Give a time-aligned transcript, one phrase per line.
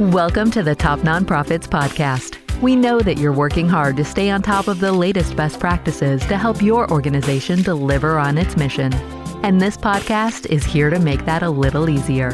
[0.00, 2.40] Welcome to the Top Nonprofits Podcast.
[2.60, 6.26] We know that you're working hard to stay on top of the latest best practices
[6.26, 8.92] to help your organization deliver on its mission.
[9.44, 12.32] And this podcast is here to make that a little easier.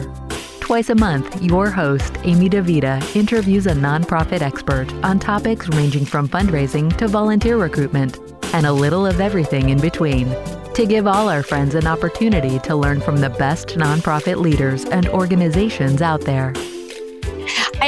[0.60, 6.30] Twice a month, your host, Amy DeVita, interviews a nonprofit expert on topics ranging from
[6.30, 8.18] fundraising to volunteer recruitment
[8.54, 10.30] and a little of everything in between
[10.72, 15.08] to give all our friends an opportunity to learn from the best nonprofit leaders and
[15.08, 16.54] organizations out there.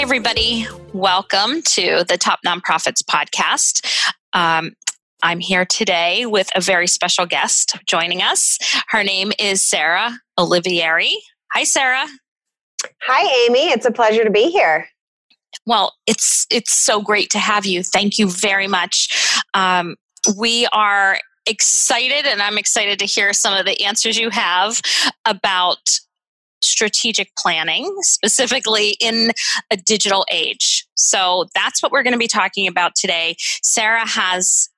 [0.03, 0.67] Hi, everybody.
[0.93, 3.87] Welcome to the Top Nonprofits podcast.
[4.33, 4.73] Um,
[5.23, 8.59] I'm here today with a very special guest joining us.
[8.89, 11.13] Her name is Sarah Olivieri.
[11.53, 12.09] Hi, Sarah.
[13.03, 13.71] Hi, Amy.
[13.71, 14.89] It's a pleasure to be here.
[15.67, 17.85] Well, it's it's so great to have you.
[17.85, 19.39] Thank you very much.
[19.55, 19.95] Um,
[20.37, 24.81] we are excited, and I'm excited to hear some of the answers you have
[25.27, 25.79] about
[26.65, 29.33] strategic planning, specifically in
[29.71, 30.87] a digital age.
[30.95, 33.37] So that's what we're going to be talking about today.
[33.63, 34.69] Sarah has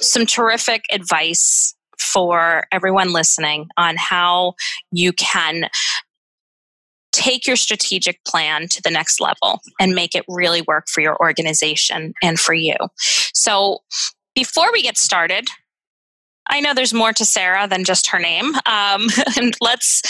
[0.00, 4.54] some terrific advice for everyone listening on how
[4.90, 5.68] you can
[7.12, 11.16] take your strategic plan to the next level and make it really work for your
[11.18, 12.74] organization and for you.
[13.32, 13.78] So,
[14.34, 15.48] before we get started,
[16.48, 18.54] I know there's more to Sarah than just her name.
[18.66, 20.02] Um, and let's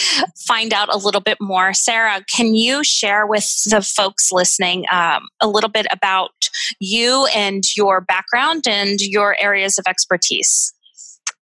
[0.47, 1.73] find out a little bit more.
[1.73, 6.31] Sarah, can you share with the folks listening um, a little bit about
[6.81, 10.73] you and your background and your areas of expertise?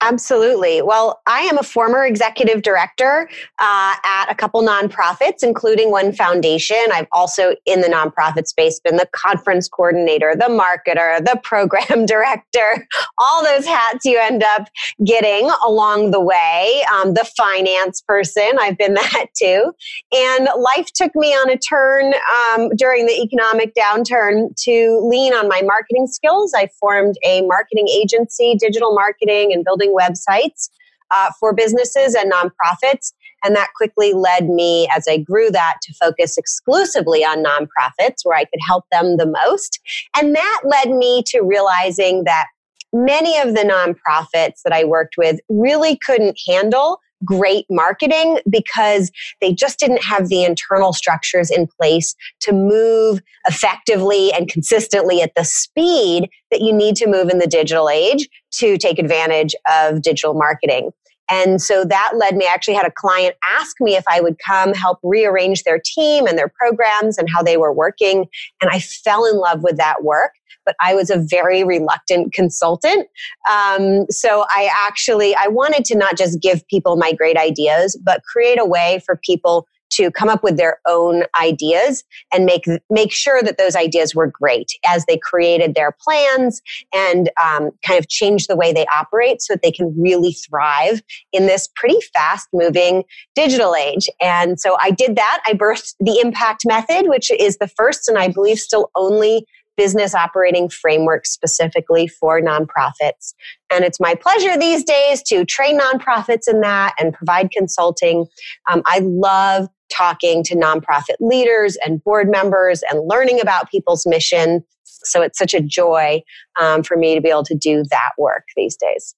[0.03, 0.81] Absolutely.
[0.81, 6.79] Well, I am a former executive director uh, at a couple nonprofits, including one foundation.
[6.91, 12.89] I've also, in the nonprofit space, been the conference coordinator, the marketer, the program director,
[13.19, 14.69] all those hats you end up
[15.05, 16.83] getting along the way.
[16.95, 19.73] Um, the finance person, I've been that too.
[20.14, 22.14] And life took me on a turn
[22.55, 26.55] um, during the economic downturn to lean on my marketing skills.
[26.57, 30.68] I formed a marketing agency, digital marketing, and building websites
[31.11, 33.12] uh, for businesses and nonprofits.
[33.42, 38.36] And that quickly led me, as I grew that, to focus exclusively on nonprofits where
[38.36, 39.80] I could help them the most.
[40.17, 42.46] And that led me to realizing that
[42.92, 49.11] many of the nonprofits that I worked with really couldn't handle great marketing because
[49.41, 55.35] they just didn't have the internal structures in place to move effectively and consistently at
[55.36, 60.03] the speed that you need to move in the digital age to take advantage of
[60.03, 60.91] digital marketing.
[61.30, 64.39] And so that led me, I actually had a client ask me if I would
[64.45, 68.27] come help rearrange their team and their programs and how they were working.
[68.61, 70.33] And I fell in love with that work
[70.67, 73.08] but I was a very reluctant consultant.
[73.51, 78.23] Um, so I actually I wanted to not just give people my great ideas, but
[78.23, 83.12] create a way for people to come up with their own ideas and make make
[83.12, 86.62] sure that those ideas were great as they created their plans
[86.95, 91.02] and um, kind of change the way they operate so that they can really thrive
[91.33, 96.18] in this pretty fast moving digital age and so i did that i birthed the
[96.23, 99.45] impact method which is the first and i believe still only
[99.80, 103.33] business operating framework specifically for nonprofits.
[103.73, 108.27] And it's my pleasure these days to train nonprofits in that and provide consulting.
[108.70, 114.64] Um, I love talking to nonprofit leaders and board members and learning about people's mission.
[114.84, 116.23] So it's such a joy
[116.58, 119.14] um, for me to be able to do that work these days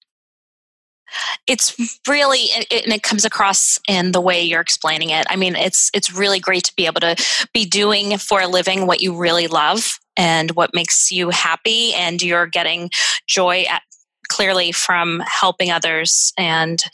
[1.47, 5.91] it's really and it comes across in the way you're explaining it i mean it's
[5.95, 7.17] it's really great to be able to
[7.53, 12.23] be doing for a living what you really love and what makes you happy and
[12.23, 12.91] you're getting
[13.27, 13.83] joy at,
[14.29, 16.85] clearly from helping others and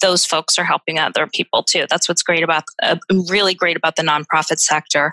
[0.00, 1.86] those folks are helping other people too.
[1.88, 2.96] That's what's great about uh,
[3.28, 5.12] really great about the nonprofit sector.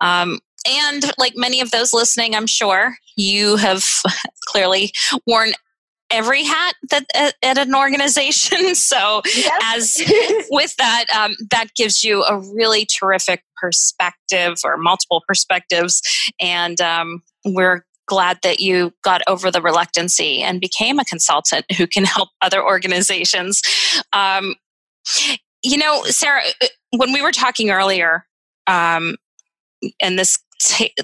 [0.00, 3.84] Um, and like many of those listening i'm sure you have
[4.46, 4.90] clearly
[5.26, 5.52] worn
[6.14, 8.74] every hat that at, at an organization.
[8.84, 9.22] So
[9.62, 9.96] as
[10.50, 16.02] with that, um, that gives you a really terrific perspective or multiple perspectives,
[16.40, 21.86] and um, we're glad that you got over the reluctancy and became a consultant who
[21.86, 23.62] can help other organizations.
[24.12, 24.54] Um,
[25.62, 26.66] you know, Sarah, uh,
[26.96, 28.26] when we were talking earlier,
[28.66, 29.16] um,
[30.00, 30.94] and this t-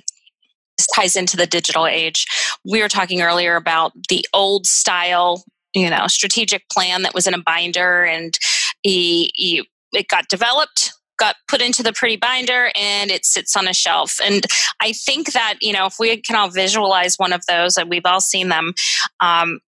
[0.94, 2.26] ties into the digital age.
[2.64, 5.44] We were talking earlier about the old style,
[5.74, 8.36] you know, strategic plan that was in a binder and
[8.82, 13.68] he, he, it got developed got put into the pretty binder and it sits on
[13.68, 14.18] a shelf.
[14.24, 14.44] And
[14.80, 18.06] I think that, you know, if we can all visualize one of those, and we've
[18.06, 18.72] all seen them,
[19.20, 19.60] um,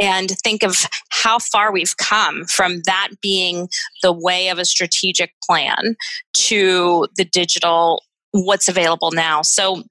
[0.00, 3.68] and think of how far we've come from that being
[4.02, 5.96] the way of a strategic plan
[6.34, 9.42] to the digital what's available now.
[9.42, 9.82] So,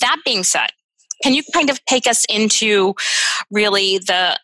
[0.00, 0.68] that being said,
[1.22, 2.94] can you kind of take us into
[3.50, 4.38] really the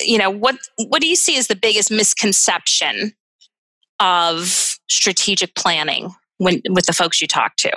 [0.00, 0.56] you know what
[0.88, 3.12] what do you see as the biggest misconception
[4.02, 7.70] of strategic planning when with the folks you talk to?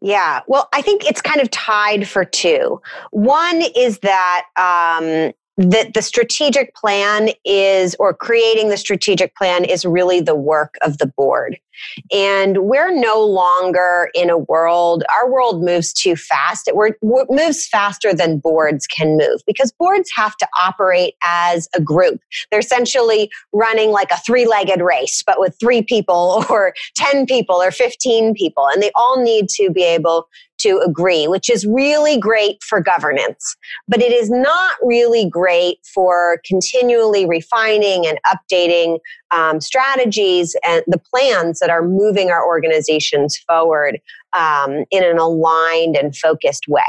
[0.00, 0.42] Yeah.
[0.46, 2.80] Well i think it's kind of tied for two.
[3.10, 9.84] One is that um, that the strategic plan is, or creating the strategic plan is
[9.84, 11.58] really the work of the board.
[12.12, 16.68] And we're no longer in a world, our world moves too fast.
[16.68, 22.20] It moves faster than boards can move because boards have to operate as a group.
[22.50, 27.56] They're essentially running like a three legged race, but with three people or 10 people
[27.56, 28.66] or 15 people.
[28.72, 30.28] And they all need to be able
[30.66, 36.40] to agree, which is really great for governance, but it is not really great for
[36.44, 38.98] continually refining and updating
[39.30, 44.00] um, strategies and the plans that are moving our organizations forward
[44.36, 46.82] um, in an aligned and focused way.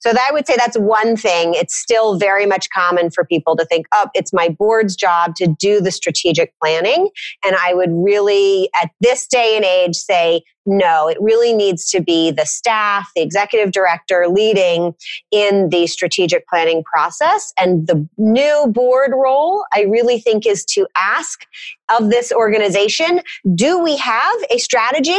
[0.00, 1.54] So that, I would say that's one thing.
[1.54, 5.46] It's still very much common for people to think, oh, it's my board's job to
[5.46, 7.08] do the strategic planning.
[7.44, 12.02] And I would really, at this day and age, say, no, it really needs to
[12.02, 14.94] be the staff, the executive director leading
[15.30, 17.54] in the strategic planning process.
[17.58, 21.46] And the new board role, I really think, is to ask
[21.88, 23.22] of this organization
[23.54, 25.18] do we have a strategy?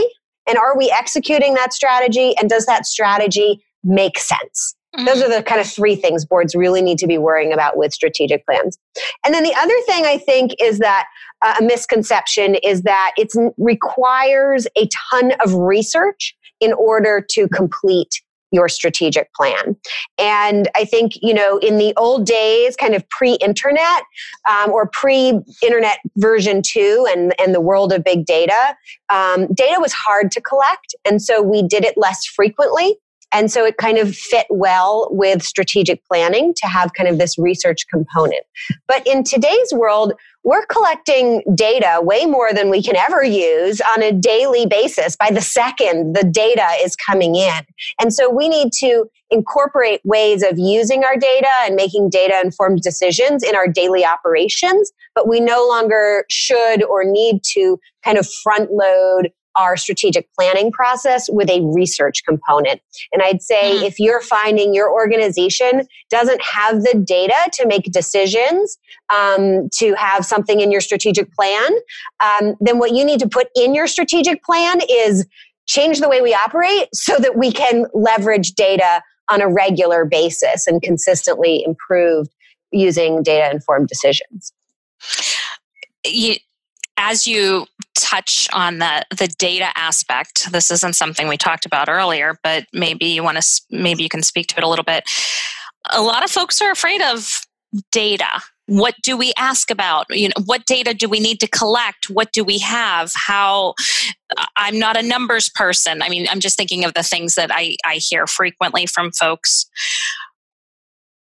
[0.50, 2.36] And are we executing that strategy?
[2.38, 4.76] And does that strategy make sense?
[4.96, 5.06] Mm-hmm.
[5.06, 7.94] Those are the kind of three things boards really need to be worrying about with
[7.94, 8.80] strategic plans.
[9.24, 11.06] And then the other thing I think is that
[11.44, 18.22] uh, a misconception is that it requires a ton of research in order to complete
[18.52, 19.76] your strategic plan.
[20.18, 24.04] And I think, you know, in the old days, kind of pre internet
[24.50, 28.76] um, or pre internet version two and, and the world of big data,
[29.12, 30.96] um, data was hard to collect.
[31.06, 32.98] And so we did it less frequently.
[33.32, 37.38] And so it kind of fit well with strategic planning to have kind of this
[37.38, 38.44] research component.
[38.88, 44.02] But in today's world, we're collecting data way more than we can ever use on
[44.02, 45.16] a daily basis.
[45.16, 47.62] By the second, the data is coming in.
[48.02, 52.82] And so we need to incorporate ways of using our data and making data informed
[52.82, 54.92] decisions in our daily operations.
[55.14, 60.72] But we no longer should or need to kind of front load our strategic planning
[60.72, 62.82] process with a research component.
[63.12, 63.84] And I'd say mm.
[63.84, 68.78] if you're finding your organization doesn't have the data to make decisions,
[69.14, 71.72] um, to have something in your strategic plan,
[72.20, 75.26] um, then what you need to put in your strategic plan is
[75.68, 80.66] change the way we operate so that we can leverage data on a regular basis
[80.66, 82.28] and consistently improve
[82.72, 84.52] using data informed decisions.
[86.06, 86.36] You,
[86.98, 87.66] as you
[88.00, 90.52] touch on the the data aspect.
[90.52, 94.24] This isn't something we talked about earlier but maybe you want to maybe you can
[94.24, 95.04] speak to it a little bit.
[95.92, 97.42] A lot of folks are afraid of
[97.92, 98.42] data.
[98.66, 100.06] What do we ask about?
[100.10, 102.10] You know what data do we need to collect?
[102.10, 103.12] What do we have?
[103.16, 103.74] How
[104.56, 106.02] i'm not a numbers person.
[106.02, 109.66] I mean i'm just thinking of the things that i i hear frequently from folks.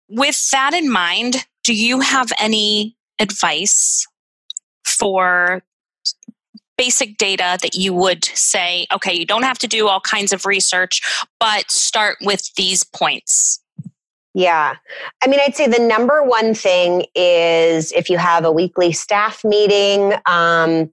[0.10, 4.08] With that in mind do you have any advice
[4.84, 5.62] for
[6.82, 10.48] basic data that you would say, okay, you don't have to do all kinds of
[10.48, 11.00] research,
[11.40, 13.62] but start with these points?
[14.34, 14.78] Yeah.
[15.24, 19.44] I mean, I'd say the number one thing is if you have a weekly staff
[19.44, 20.92] meeting, um,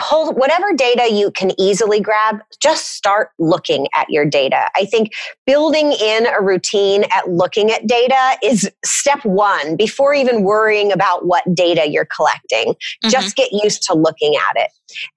[0.00, 4.70] pull whatever data you can easily grab, just start looking at your data.
[4.76, 5.12] I think
[5.46, 11.26] building in a routine at looking at data is step one before even worrying about
[11.26, 12.72] what data you're collecting.
[12.72, 13.08] Mm-hmm.
[13.10, 14.70] Just get used to looking at it.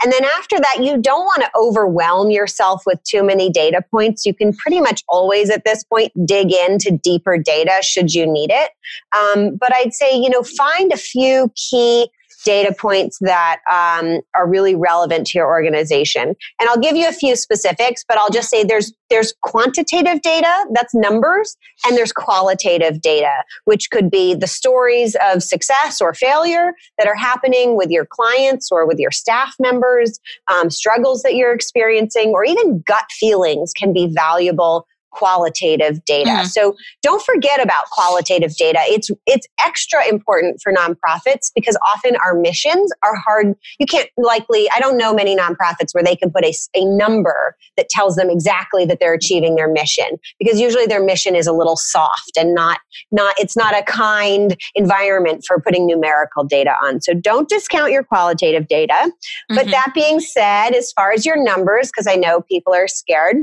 [0.04, 4.26] And then after that, you don't want to overwhelm yourself with too many data points.
[4.26, 8.52] You can pretty much always at this point dig into deeper data should you need
[8.52, 8.72] it.
[9.18, 12.10] Um, but I'd say, you know, find a few key
[12.44, 16.36] data points that um, are really relevant to your organization.
[16.60, 20.52] And I'll give you a few specifics, but I'll just say there's there's quantitative data
[20.74, 23.32] that's numbers, and there's qualitative data,
[23.66, 28.70] which could be the stories of success or failure that are happening with your clients
[28.72, 30.20] or with your staff members,
[30.52, 36.30] um, struggles that you're experiencing, or even gut feelings can be valuable qualitative data.
[36.30, 36.46] Mm-hmm.
[36.48, 38.80] So don't forget about qualitative data.
[38.84, 43.56] It's it's extra important for nonprofits because often our missions are hard.
[43.80, 47.56] You can't likely I don't know many nonprofits where they can put a, a number
[47.78, 50.06] that tells them exactly that they're achieving their mission
[50.40, 52.80] because usually their mission is a little soft and not
[53.12, 57.02] not it's not a kind environment for putting numerical data on.
[57.02, 58.94] So don't discount your qualitative data.
[58.94, 59.56] Mm-hmm.
[59.56, 63.38] But that being said, as far as your numbers because I know people are scared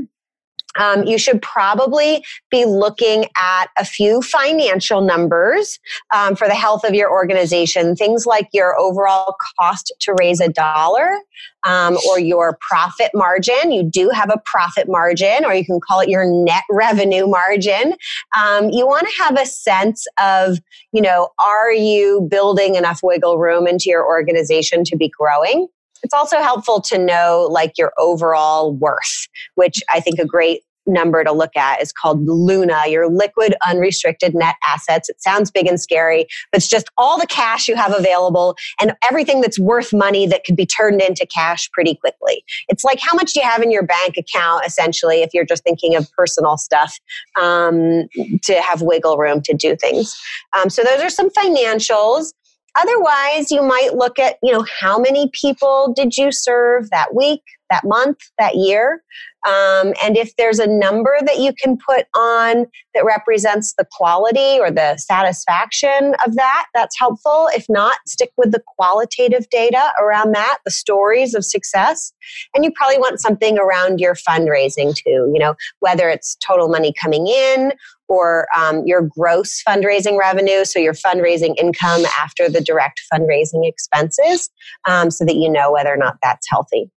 [0.79, 5.79] um, you should probably be looking at a few financial numbers
[6.13, 7.95] um, for the health of your organization.
[7.95, 11.17] Things like your overall cost to raise a dollar
[11.63, 13.71] um, or your profit margin.
[13.71, 17.95] You do have a profit margin, or you can call it your net revenue margin.
[18.37, 20.59] Um, you want to have a sense of,
[20.91, 25.67] you know, are you building enough wiggle room into your organization to be growing?
[26.03, 31.23] It's also helpful to know like your overall worth, which I think a great number
[31.23, 35.09] to look at is called Luna, your liquid unrestricted net assets.
[35.09, 38.93] It sounds big and scary, but it's just all the cash you have available and
[39.09, 42.43] everything that's worth money that could be turned into cash pretty quickly.
[42.67, 45.63] It's like how much do you have in your bank account, essentially, if you're just
[45.63, 46.99] thinking of personal stuff
[47.39, 48.07] um,
[48.43, 50.19] to have wiggle room to do things.
[50.53, 52.33] Um, so those are some financials.
[52.75, 57.41] Otherwise, you might look at, you know, how many people did you serve that week,
[57.69, 59.03] that month, that year?
[59.47, 64.59] Um, and if there's a number that you can put on that represents the quality
[64.59, 67.49] or the satisfaction of that, that's helpful.
[67.53, 72.13] If not, stick with the qualitative data around that, the stories of success.
[72.53, 76.93] And you probably want something around your fundraising too, you know, whether it's total money
[77.01, 77.73] coming in
[78.11, 84.49] or um, your gross fundraising revenue, so your fundraising income after the direct fundraising expenses,
[84.85, 86.91] um, so that you know whether or not that's healthy.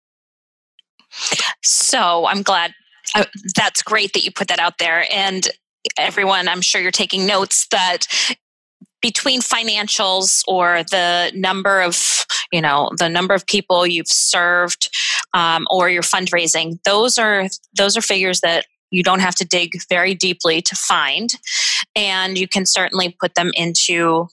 [1.61, 2.71] So I'm glad
[3.13, 3.25] uh,
[3.57, 5.05] that's great that you put that out there.
[5.13, 5.49] And
[5.97, 8.07] everyone, I'm sure you're taking notes that
[9.01, 14.89] between financials or the number of you know the number of people you've served
[15.33, 19.71] um, or your fundraising those are those are figures that you don't have to dig
[19.89, 21.33] very deeply to find
[21.95, 24.27] and you can certainly put them into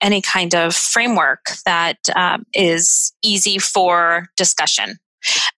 [0.00, 4.98] any kind of framework that um, is easy for discussion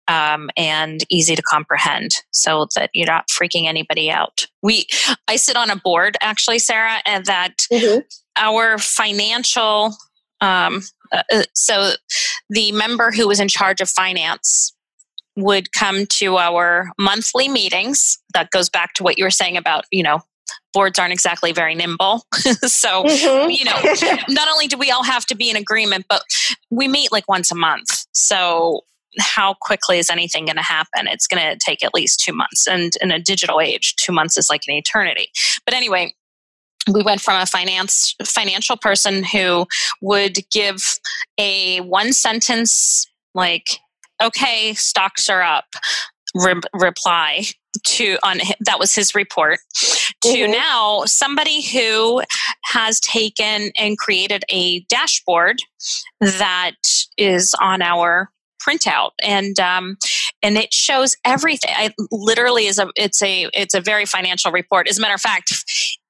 [0.07, 4.47] um, and easy to comprehend so that you're not freaking anybody out.
[4.63, 4.87] We,
[5.27, 7.99] I sit on a board actually, Sarah, and that mm-hmm.
[8.35, 9.93] our financial,
[10.41, 11.93] um, uh, uh, so
[12.49, 14.73] the member who was in charge of finance
[15.41, 18.17] would come to our monthly meetings.
[18.33, 20.21] That goes back to what you were saying about, you know,
[20.73, 22.23] boards aren't exactly very nimble.
[22.33, 23.49] so, mm-hmm.
[23.49, 26.21] you know, not only do we all have to be in agreement, but
[26.69, 28.05] we meet like once a month.
[28.11, 28.81] So,
[29.19, 31.07] how quickly is anything going to happen?
[31.07, 32.67] It's going to take at least two months.
[32.67, 35.29] And in a digital age, two months is like an eternity.
[35.65, 36.13] But anyway,
[36.93, 39.65] we went from a finance financial person who
[40.01, 40.99] would give
[41.39, 43.79] a one sentence like
[44.21, 45.65] okay stocks are up
[46.35, 47.45] re- reply
[47.85, 49.59] to on that was his report
[50.21, 50.51] to mm-hmm.
[50.51, 52.21] now somebody who
[52.65, 55.57] has taken and created a dashboard
[56.19, 56.75] that
[57.17, 59.11] is on our printout.
[59.23, 59.97] And um,
[60.43, 61.71] and it shows everything.
[61.75, 64.87] I, literally is a it's a it's a very financial report.
[64.87, 65.53] As a matter of fact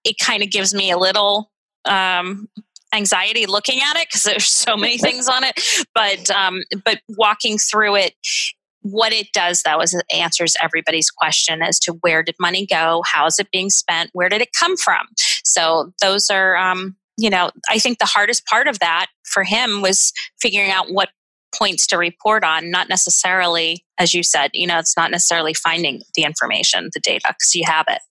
[0.05, 1.51] it kind of gives me a little
[1.85, 2.47] um,
[2.93, 5.59] anxiety looking at it because there's so many things on it
[5.93, 8.13] but um, but walking through it
[8.81, 13.03] what it does though is it answers everybody's question as to where did money go?
[13.05, 14.09] How is it being spent?
[14.13, 15.05] Where did it come from?
[15.43, 19.81] So those are um, you know i think the hardest part of that for him
[19.81, 21.09] was figuring out what
[21.53, 26.01] points to report on, not necessarily, as you said, you know, it's not necessarily finding
[26.15, 28.01] the information, the data, because you have it.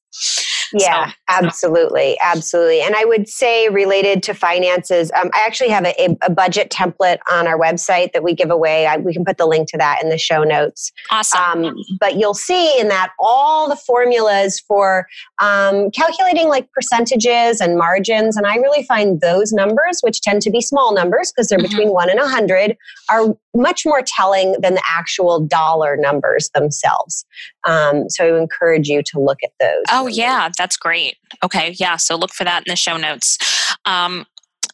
[0.73, 2.17] Yeah, so, absolutely.
[2.23, 2.81] Absolutely.
[2.81, 7.19] And I would say, related to finances, um, I actually have a, a, budget template
[7.31, 8.87] on our website that we give away.
[8.87, 10.93] I, we can put the link to that in the show notes.
[11.11, 11.65] Awesome.
[11.65, 15.07] Um, but you'll see in that all the formulas for
[15.41, 18.37] um, calculating like percentages and margins.
[18.37, 21.69] And I really find those numbers, which tend to be small numbers because they're mm-hmm.
[21.69, 22.77] between one and a 100,
[23.11, 27.25] are much more telling than the actual dollar numbers themselves.
[27.67, 29.85] Um, so I encourage you to look at those.
[29.91, 31.17] Oh, yeah, that's great.
[31.43, 33.39] Okay, yeah, so look for that in the show notes.
[33.85, 34.27] Um,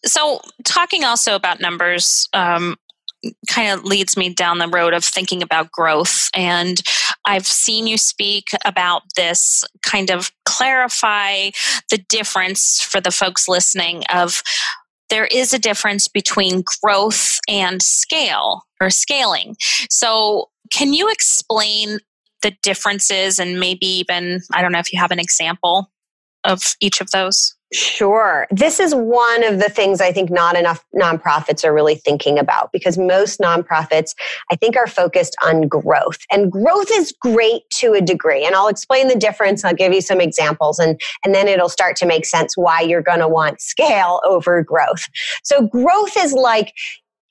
[0.04, 2.76] so, talking also about numbers, um,
[3.48, 6.28] kind of leads me down the road of thinking about growth.
[6.34, 6.80] And
[7.24, 11.50] I've seen you speak about this, kind of clarify
[11.90, 14.42] the difference for the folks listening of
[15.10, 19.56] there is a difference between growth and scale or scaling.
[19.88, 21.98] So, can you explain
[22.44, 25.90] the differences and maybe even, I don't know if you have an example
[26.44, 27.56] of each of those?
[27.72, 28.46] Sure.
[28.52, 32.70] This is one of the things I think not enough nonprofits are really thinking about
[32.72, 34.14] because most nonprofits,
[34.52, 36.18] I think, are focused on growth.
[36.30, 38.44] And growth is great to a degree.
[38.46, 39.64] And I'll explain the difference.
[39.64, 43.02] I'll give you some examples and, and then it'll start to make sense why you're
[43.02, 45.02] going to want scale over growth.
[45.42, 46.74] So growth is like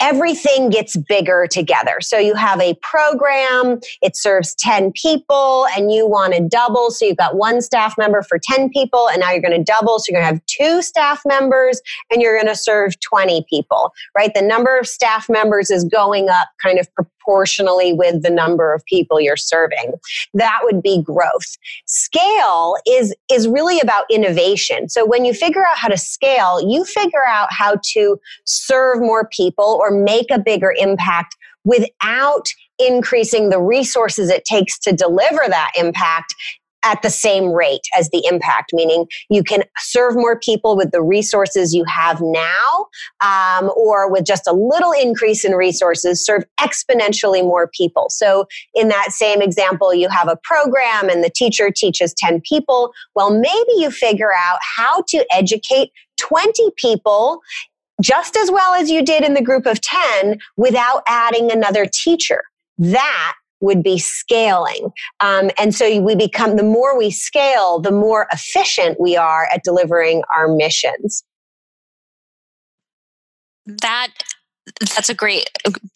[0.03, 1.95] everything gets bigger together.
[2.01, 6.91] So you have a program, it serves 10 people, and you want to double.
[6.91, 9.99] So you've got one staff member for 10 people, and now you're going to double.
[9.99, 11.81] So you're going to have two staff members,
[12.11, 14.33] and you're going to serve 20 people, right?
[14.35, 16.89] The number of staff members is going up kind of
[17.23, 19.93] proportionally with the number of people you're serving.
[20.33, 21.57] That would be growth.
[21.85, 24.89] Scale is, is really about innovation.
[24.89, 29.27] So when you figure out how to scale, you figure out how to serve more
[29.27, 32.49] people or make a bigger impact without
[32.79, 36.35] increasing the resources it takes to deliver that impact
[36.83, 41.01] at the same rate as the impact, meaning you can serve more people with the
[41.01, 42.87] resources you have now,
[43.21, 48.07] um, or with just a little increase in resources, serve exponentially more people.
[48.09, 52.93] So, in that same example, you have a program and the teacher teaches 10 people.
[53.15, 57.41] Well, maybe you figure out how to educate 20 people
[58.01, 62.43] just as well as you did in the group of 10 without adding another teacher.
[62.77, 64.91] That would be scaling.
[65.21, 69.63] Um, and so we become, the more we scale, the more efficient we are at
[69.63, 71.23] delivering our missions.
[73.65, 74.09] That
[74.95, 75.49] that's a great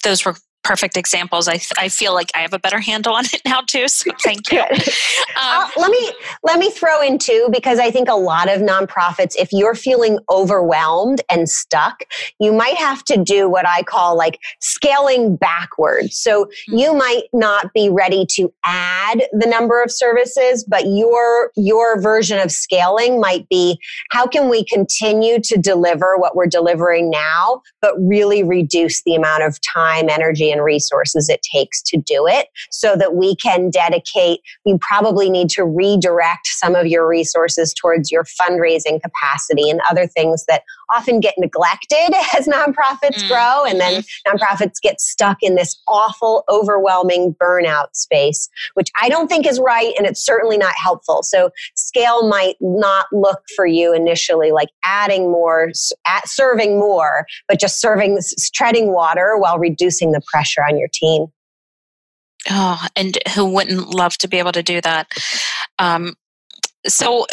[0.03, 0.35] those were
[0.67, 1.47] perfect examples.
[1.47, 3.87] I, I feel like I have a better handle on it now too.
[3.87, 4.63] So thank you.
[5.37, 6.11] Um, uh, let me
[6.43, 10.17] let me throw in too because I think a lot of nonprofits, if you're feeling
[10.31, 12.05] overwhelmed and stuck,
[12.39, 16.17] you might have to do what I call like scaling backwards.
[16.17, 16.77] So mm-hmm.
[16.77, 22.39] you might not be ready to add the number of services, but your your version
[22.39, 27.93] of scaling might be how can we continue to deliver what we're delivering now, but
[27.99, 32.95] really reduce the amount of time, energy, and resources it takes to do it so
[32.95, 38.23] that we can dedicate, you probably need to redirect some of your resources towards your
[38.23, 43.27] fundraising capacity and other things that often get neglected as nonprofits mm.
[43.27, 43.65] grow.
[43.65, 44.35] And then mm-hmm.
[44.35, 49.93] nonprofits get stuck in this awful, overwhelming burnout space, which I don't think is right.
[49.97, 51.23] And it's certainly not helpful.
[51.23, 55.71] So scale might not look for you initially like adding more,
[56.05, 58.19] at serving more, but just serving,
[58.53, 61.27] treading water while reducing the pressure on your team.
[62.49, 65.11] Oh, and who wouldn't love to be able to do that?
[65.79, 66.15] Um,
[66.87, 67.25] so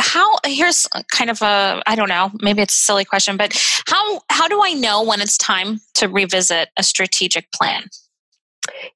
[0.00, 4.20] how here's kind of a i don't know maybe it's a silly question but how
[4.30, 7.84] how do i know when it's time to revisit a strategic plan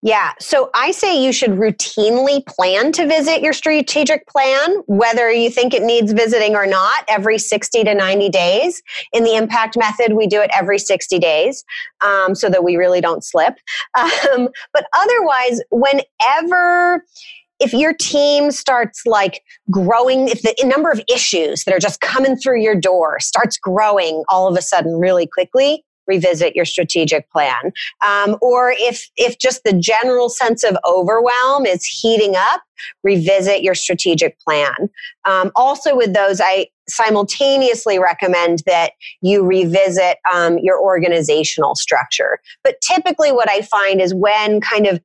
[0.02, 0.32] yeah.
[0.38, 5.74] So I say you should routinely plan to visit your strategic plan, whether you think
[5.74, 8.82] it needs visiting or not, every 60 to 90 days.
[9.12, 11.64] In the impact method, we do it every 60 days
[12.00, 13.54] um, so that we really don't slip.
[14.36, 17.04] Um, but otherwise, whenever
[17.60, 22.36] if your team starts like growing, if the number of issues that are just coming
[22.36, 27.72] through your door starts growing all of a sudden really quickly, revisit your strategic plan.
[28.06, 32.62] Um, or if if just the general sense of overwhelm is heating up,
[33.02, 34.88] revisit your strategic plan.
[35.24, 42.38] Um, also, with those, I simultaneously recommend that you revisit um, your organizational structure.
[42.62, 45.00] But typically, what I find is when kind of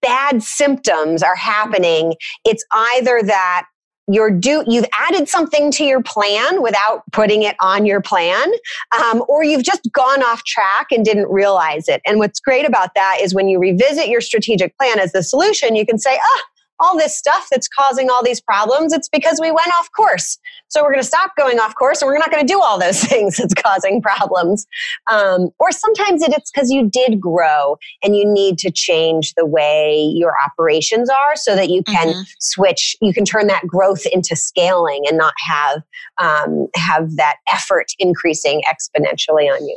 [0.00, 3.66] bad symptoms are happening, it's either that
[4.08, 8.50] you're do you've added something to your plan without putting it on your plan
[8.98, 12.00] um, or you've just gone off track and didn't realize it.
[12.06, 15.76] And what's great about that is when you revisit your strategic plan as the solution
[15.76, 16.42] you can say ah
[16.80, 20.38] all this stuff that's causing all these problems, it's because we went off course.
[20.68, 22.78] So we're going to stop going off course and we're not going to do all
[22.78, 24.66] those things that's causing problems.
[25.10, 30.12] Um, or sometimes it's because you did grow and you need to change the way
[30.14, 32.20] your operations are so that you can mm-hmm.
[32.40, 35.82] switch, you can turn that growth into scaling and not have,
[36.18, 39.76] um, have that effort increasing exponentially on you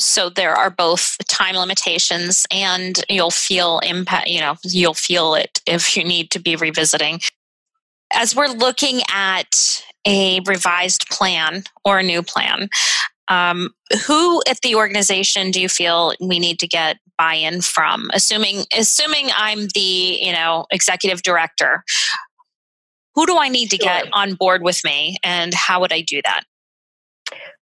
[0.00, 5.60] so there are both time limitations and you'll feel impact you know you'll feel it
[5.66, 7.20] if you need to be revisiting.
[8.12, 12.68] As we're looking at a revised plan or a new plan
[13.28, 13.70] um,
[14.06, 18.10] who at the organization do you feel we need to get buy-in from?
[18.12, 21.82] Assuming assuming i'm the you know executive director
[23.14, 26.20] who do i need to get on board with me and how would i do
[26.24, 26.44] that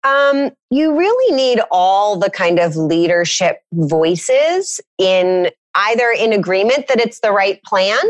[0.04, 7.00] um, you really need all the kind of leadership voices in either in agreement that
[7.00, 8.02] it's the right plan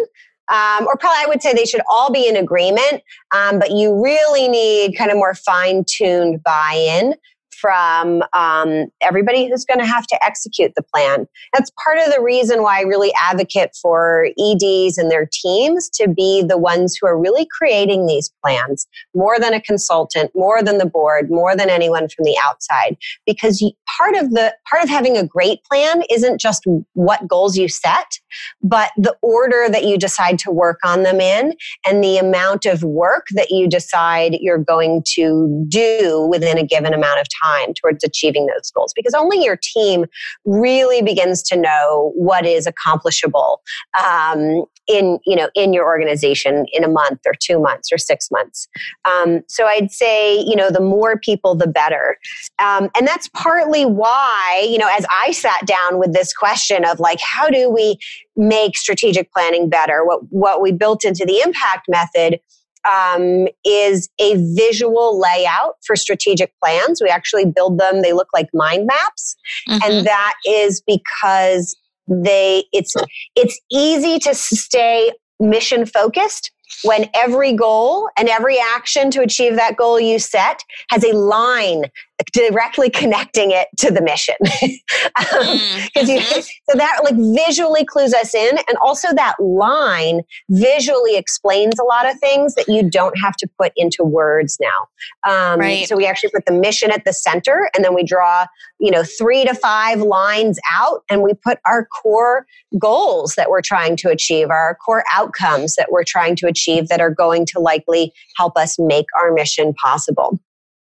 [0.53, 3.03] um, or probably I would say they should all be in agreement,
[3.35, 7.15] um, but you really need kind of more fine tuned buy in
[7.63, 11.27] from um, everybody who's going to have to execute the plan.
[11.55, 16.09] That's part of the reason why I really advocate for EDs and their teams to
[16.09, 20.79] be the ones who are really creating these plans more than a consultant, more than
[20.79, 22.97] the board, more than anyone from the outside.
[23.27, 23.65] Because
[23.97, 28.19] part of the part of having a great plan isn't just what goals you set,
[28.63, 31.55] but the order that you decide to work on them in
[31.87, 36.95] and the amount of work that you decide you're going to do within a given
[36.95, 38.93] amount of time towards achieving those goals.
[38.95, 40.07] Because only your team
[40.45, 43.63] really begins to know what is accomplishable
[44.03, 48.31] um, in you know in your organization in a month or two months or six
[48.31, 48.69] months.
[49.05, 52.19] Um, so i'd say you know the more people the better.
[52.59, 56.99] Um, and that's partly why you know as i sat down with this question of
[56.99, 57.99] like how do we
[58.37, 62.41] make strategic planning better what what we built into the impact method
[62.85, 67.01] um, is a visual layout for strategic plans.
[67.03, 69.37] We actually build them, they look like mind maps.
[69.69, 69.79] Mm-hmm.
[69.85, 71.77] And that is because
[72.09, 72.95] they it's
[73.37, 76.51] it's easy to stay mission focused
[76.85, 81.85] when every goal and every action to achieve that goal you set has a line
[82.33, 84.35] directly connecting it to the mission.
[84.43, 85.59] um,
[85.97, 86.41] mm-hmm.
[86.41, 88.59] so that like visually clues us in.
[88.69, 93.49] And also that line visually explains a lot of things that you don't have to
[93.59, 94.89] put into words now.
[95.31, 95.87] Um, right.
[95.89, 98.47] So we actually put the mission at the center and then we draw,
[98.79, 102.47] you know, three to five lines out and we put our core
[102.79, 107.01] goals that we're trying to achieve, our core outcomes that we're trying to achieve that
[107.01, 110.41] are going to likely help us make our mission possible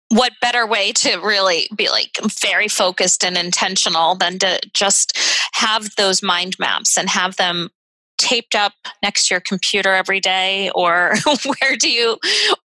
[0.09, 5.19] what better way to really be like very focused and intentional than to just
[5.55, 7.71] have those mind maps and have them
[8.19, 10.71] taped up next to your computer every day?
[10.75, 11.15] Or
[11.45, 12.19] where do you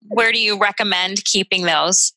[0.08, 2.12] where do you recommend keeping those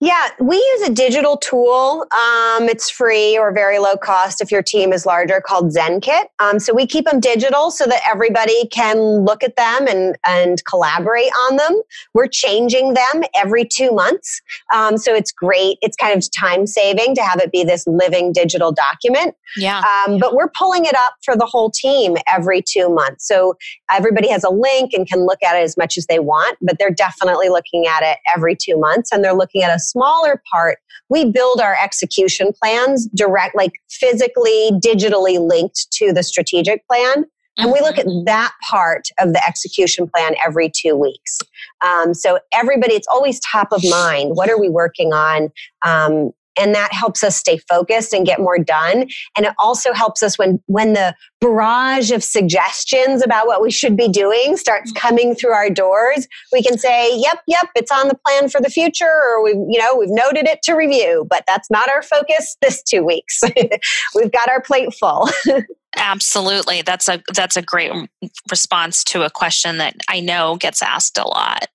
[0.00, 2.06] yeah, we use a digital tool.
[2.10, 6.24] Um, it's free or very low cost if your team is larger called ZenKit.
[6.38, 10.64] Um, so we keep them digital so that everybody can look at them and, and
[10.64, 11.82] collaborate on them.
[12.14, 14.40] We're changing them every two months.
[14.72, 15.76] Um, so it's great.
[15.82, 19.34] It's kind of time saving to have it be this living digital document.
[19.58, 19.82] Yeah.
[20.06, 23.28] Um, but we're pulling it up for the whole team every two months.
[23.28, 23.58] So
[23.90, 26.78] everybody has a link and can look at it as much as they want, but
[26.78, 30.78] they're definitely looking at it every two months and they're looking at a smaller part,
[31.08, 37.24] we build our execution plans direct, like physically, digitally linked to the strategic plan.
[37.56, 38.24] And we look at mm-hmm.
[38.24, 41.38] that part of the execution plan every two weeks.
[41.84, 44.30] Um, so everybody, it's always top of mind.
[44.34, 45.50] What are we working on?
[45.84, 49.08] Um, and that helps us stay focused and get more done.
[49.36, 53.96] And it also helps us when when the barrage of suggestions about what we should
[53.96, 55.08] be doing starts mm-hmm.
[55.08, 58.68] coming through our doors we can say yep yep it's on the plan for the
[58.68, 62.56] future or we you know we've noted it to review but that's not our focus
[62.60, 63.40] this 2 weeks.
[64.14, 65.28] We've got our plate full.
[65.96, 66.82] Absolutely.
[66.82, 67.90] That's a that's a great
[68.50, 71.66] response to a question that i know gets asked a lot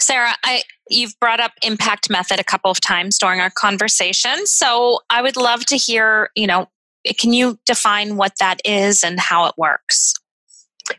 [0.00, 4.46] Sarah, I you've brought up impact method a couple of times during our conversation.
[4.46, 6.68] So I would love to hear, you know,
[7.18, 10.14] can you define what that is and how it works?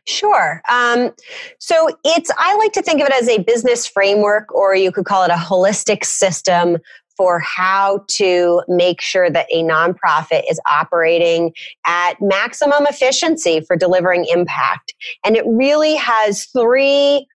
[0.07, 0.61] Sure.
[0.69, 1.11] Um,
[1.59, 5.05] so it's, I like to think of it as a business framework, or you could
[5.05, 6.77] call it a holistic system
[7.17, 11.51] for how to make sure that a nonprofit is operating
[11.85, 14.93] at maximum efficiency for delivering impact.
[15.25, 17.27] And it really has three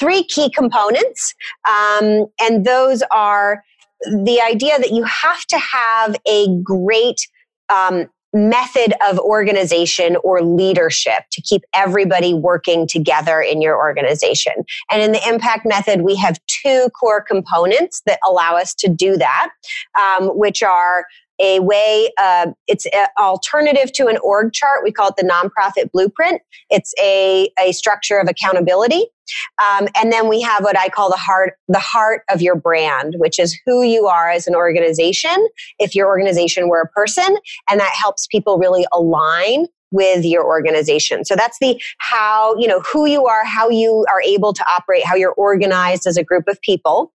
[0.00, 1.34] three key components,
[1.68, 3.62] um, and those are
[4.24, 7.20] the idea that you have to have a great
[7.68, 14.52] um, method of organization or leadership to keep everybody working together in your organization.
[14.90, 19.16] And in the impact method, we have two core components that allow us to do
[19.16, 19.50] that,
[19.98, 21.06] um, which are
[21.40, 24.80] a way, uh, it's an alternative to an org chart.
[24.84, 26.42] We call it the nonprofit blueprint.
[26.68, 29.06] It's a, a structure of accountability.
[29.62, 33.14] Um, and then we have what I call the heart, the heart of your brand,
[33.18, 35.48] which is who you are as an organization.
[35.78, 37.36] If your organization were a person,
[37.68, 41.24] and that helps people really align with your organization.
[41.24, 45.04] So that's the how, you know, who you are, how you are able to operate,
[45.04, 47.12] how you're organized as a group of people.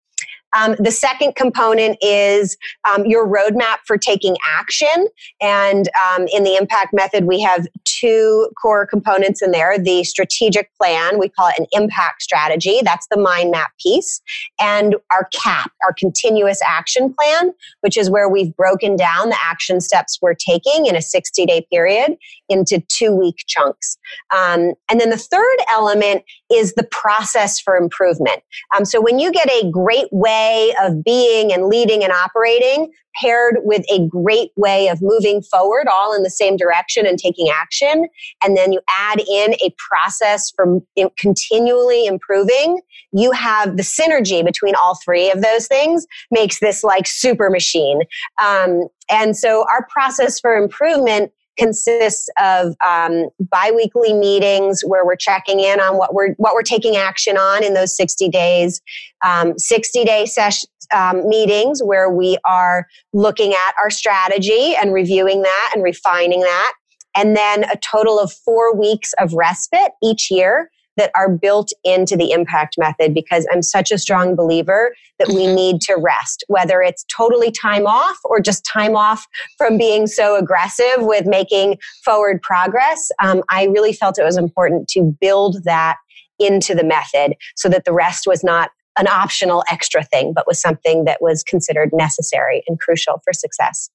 [0.55, 2.57] Um, the second component is
[2.89, 5.07] um, your roadmap for taking action.
[5.41, 10.69] And um, in the impact method, we have two core components in there the strategic
[10.81, 12.79] plan, we call it an impact strategy.
[12.83, 14.21] That's the mind map piece.
[14.59, 19.81] And our CAP, our continuous action plan, which is where we've broken down the action
[19.81, 22.15] steps we're taking in a 60 day period
[22.47, 23.97] into two week chunks.
[24.33, 28.41] Um, and then the third element is the process for improvement.
[28.75, 30.44] Um, so when you get a great way
[30.81, 36.13] of being and leading and operating, paired with a great way of moving forward, all
[36.15, 38.07] in the same direction and taking action.
[38.43, 40.81] And then you add in a process for
[41.17, 42.81] continually improving.
[43.11, 48.01] You have the synergy between all three of those things makes this like super machine.
[48.41, 55.59] Um, and so our process for improvement consists of um, biweekly meetings where we're checking
[55.59, 58.81] in on what we're what we're taking action on in those 60 days.
[59.23, 65.41] Um, 60 day session um, meetings where we are looking at our strategy and reviewing
[65.41, 66.73] that and refining that.
[67.15, 72.15] And then a total of four weeks of respite each year that are built into
[72.15, 75.55] the impact method because I'm such a strong believer that we mm-hmm.
[75.55, 79.25] need to rest, whether it's totally time off or just time off
[79.57, 83.09] from being so aggressive with making forward progress.
[83.21, 85.97] Um, I really felt it was important to build that
[86.39, 90.59] into the method so that the rest was not an optional extra thing, but was
[90.59, 93.89] something that was considered necessary and crucial for success.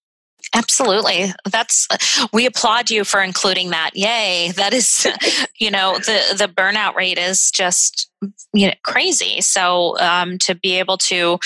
[0.54, 1.32] Absolutely.
[1.48, 1.86] That's
[2.32, 3.90] we applaud you for including that.
[3.94, 4.52] Yay.
[4.56, 5.06] That is
[5.60, 8.10] you know, the the burnout rate is just
[8.52, 9.40] you know crazy.
[9.40, 11.38] So um to be able to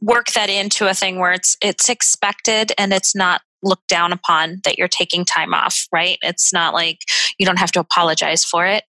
[0.00, 4.60] work that into a thing where it's it's expected and it's not looked down upon
[4.64, 6.18] that you're taking time off, right?
[6.22, 6.98] It's not like
[7.38, 8.84] you don't have to apologize for it.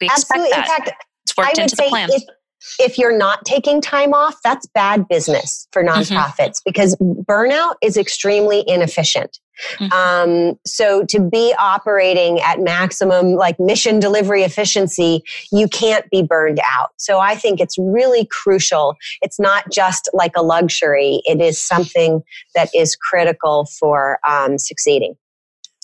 [0.00, 0.50] We expect Absolutely.
[0.50, 0.58] that.
[0.58, 2.10] In fact, it's worked into the plan.
[2.12, 2.22] If,
[2.78, 6.00] if you're not taking time off, that's bad business for mm-hmm.
[6.00, 6.64] nonprofits mm-hmm.
[6.64, 9.38] because burnout is extremely inefficient.
[9.78, 9.92] Mm-hmm.
[9.92, 16.60] Um, so to be operating at maximum like mission delivery efficiency, you can't be burned
[16.64, 16.90] out.
[16.96, 18.96] So I think it's really crucial.
[19.22, 21.20] It's not just like a luxury.
[21.26, 22.22] It is something
[22.54, 25.14] that is critical for um, succeeding.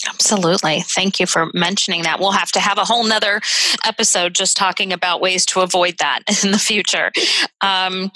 [0.09, 0.81] Absolutely.
[0.83, 2.21] Thank you for mentioning that.
[2.21, 3.41] We'll have to have a whole nother
[3.85, 7.11] episode just talking about ways to avoid that in the future.
[7.61, 8.11] Um,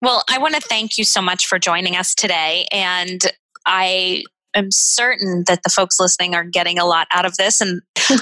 [0.00, 2.66] well, I want to thank you so much for joining us today.
[2.72, 3.20] And
[3.66, 4.24] I
[4.54, 7.60] am certain that the folks listening are getting a lot out of this.
[7.60, 7.82] And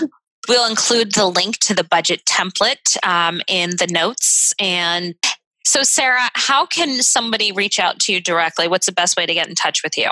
[0.48, 4.54] we'll include the link to the budget template um, in the notes.
[4.58, 5.14] And
[5.64, 8.66] so, Sarah, how can somebody reach out to you directly?
[8.66, 10.08] What's the best way to get in touch with you?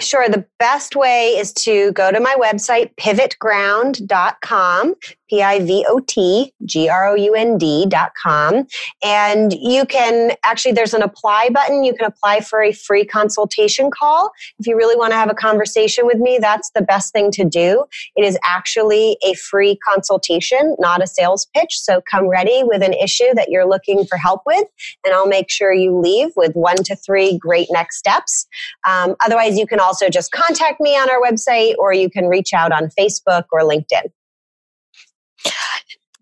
[0.00, 0.28] Sure.
[0.28, 4.94] The best way is to go to my website, pivotground.com,
[5.28, 8.66] P I V O T G R O U N D dot com.
[9.02, 11.84] And you can actually, there's an apply button.
[11.84, 14.30] You can apply for a free consultation call.
[14.58, 17.44] If you really want to have a conversation with me, that's the best thing to
[17.44, 17.84] do.
[18.16, 21.78] It is actually a free consultation, not a sales pitch.
[21.78, 24.66] So come ready with an issue that you're looking for help with,
[25.04, 28.46] and I'll make sure you leave with one to three great next steps.
[28.86, 32.52] Um, otherwise, you can also just contact me on our website or you can reach
[32.52, 34.10] out on Facebook or LinkedIn.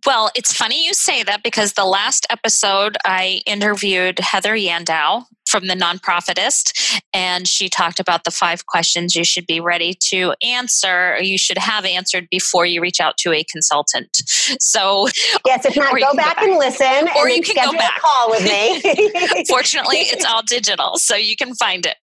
[0.07, 5.67] Well, it's funny you say that because the last episode I interviewed Heather Yandow from
[5.67, 11.15] the Nonprofitist, and she talked about the five questions you should be ready to answer,
[11.15, 14.17] or you should have answered before you reach out to a consultant.
[14.61, 15.09] So,
[15.45, 18.01] yes, if not, go back, go back, and listen, or and you can go back.
[18.01, 19.45] call with me.
[19.49, 21.97] Fortunately, it's all digital, so you can find it.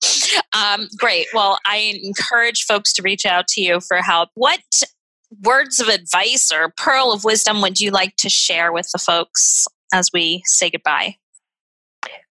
[0.53, 1.27] Um, great.
[1.33, 4.29] Well, I encourage folks to reach out to you for help.
[4.35, 4.59] What
[5.41, 9.65] words of advice or pearl of wisdom would you like to share with the folks
[9.93, 11.15] as we say goodbye?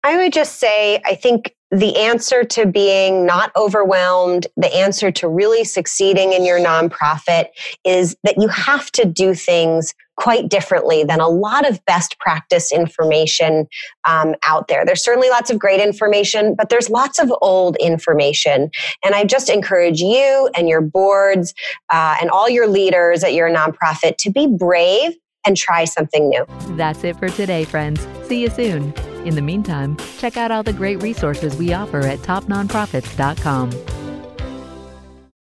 [0.04, 5.28] I would just say, I think the answer to being not overwhelmed, the answer to
[5.28, 7.48] really succeeding in your nonprofit
[7.84, 12.72] is that you have to do things quite differently than a lot of best practice
[12.72, 13.68] information
[14.08, 14.86] um, out there.
[14.86, 18.70] There's certainly lots of great information, but there's lots of old information.
[19.06, 21.54] And I just encourage you and your boards
[21.92, 25.14] uh, and all your leaders at your nonprofit to be brave
[25.46, 26.46] and try something new.
[26.76, 28.06] That's it for today, friends.
[28.24, 28.94] See you soon.
[29.26, 34.07] In the meantime, check out all the great resources we offer at topnonprofits.com.